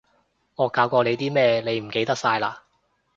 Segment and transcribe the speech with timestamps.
[0.55, 2.47] 我教過你啲咩，你唔記得晒嘞？